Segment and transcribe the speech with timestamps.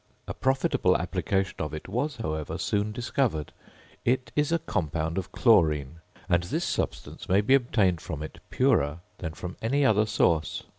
[0.27, 3.51] A profitable application of it was, however, soon discovered:
[4.03, 9.01] it is a compound of chlorine, and this substance may be obtained from it purer
[9.19, 10.63] than from any other source.